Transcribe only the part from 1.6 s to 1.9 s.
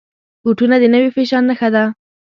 ده.